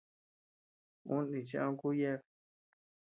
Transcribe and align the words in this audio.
Ú 1.13 1.15
nichi 1.29 1.55
ama 1.61 1.73
kù 1.79 1.87
yéabea. 1.99 2.27